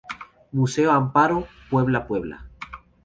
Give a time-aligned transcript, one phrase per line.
[0.51, 2.47] Museo Amparo, Puebla, Puebla.